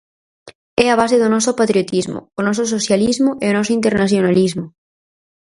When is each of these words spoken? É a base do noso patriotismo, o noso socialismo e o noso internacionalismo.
É 0.83 0.85
a 0.89 0.99
base 1.01 1.15
do 1.19 1.31
noso 1.35 1.51
patriotismo, 1.59 2.19
o 2.39 2.41
noso 2.47 2.63
socialismo 2.73 3.31
e 3.43 3.45
o 3.51 3.55
noso 3.57 3.71
internacionalismo. 3.79 4.65